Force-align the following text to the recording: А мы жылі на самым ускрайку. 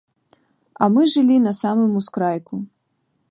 А 0.85 0.87
мы 0.95 1.01
жылі 1.13 1.37
на 1.45 1.53
самым 1.61 1.91
ускрайку. 2.01 2.55